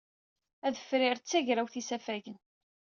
[0.65, 2.37] Adefrir d tagrawt n yisafagen.